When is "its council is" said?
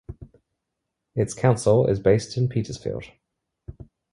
1.13-1.99